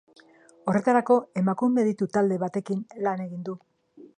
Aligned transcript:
Horretarako 0.71 1.17
emakume 1.41 1.83
aditu-talde 1.83 2.41
batekin 2.45 2.83
lan 3.09 3.23
egin 3.27 3.45
du. 3.51 3.59